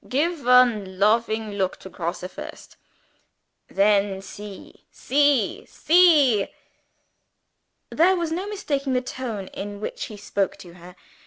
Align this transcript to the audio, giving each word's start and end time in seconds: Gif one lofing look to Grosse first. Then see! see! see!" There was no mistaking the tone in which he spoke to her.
Gif 0.09 0.43
one 0.43 0.97
lofing 0.97 1.51
look 1.51 1.77
to 1.77 1.87
Grosse 1.87 2.23
first. 2.27 2.75
Then 3.67 4.19
see! 4.23 4.87
see! 4.89 5.63
see!" 5.67 6.47
There 7.91 8.15
was 8.15 8.31
no 8.31 8.47
mistaking 8.47 8.93
the 8.93 9.01
tone 9.01 9.45
in 9.49 9.79
which 9.79 10.05
he 10.05 10.17
spoke 10.17 10.57
to 10.57 10.73
her. 10.73 10.95